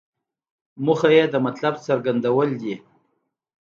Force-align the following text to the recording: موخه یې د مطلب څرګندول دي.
موخه 0.85 1.09
یې 1.17 1.23
د 1.29 1.35
مطلب 1.45 1.73
څرګندول 1.85 2.49
دي. 2.61 2.75